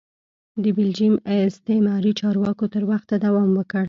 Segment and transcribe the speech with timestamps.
[0.63, 1.15] د بلجیم
[1.47, 3.79] استعماري چارواکو تر وخته دوام وکړ.